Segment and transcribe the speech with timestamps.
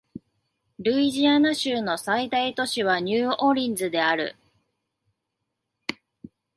[0.79, 4.35] ルイジアナ州の最大都市はニューオーリンズである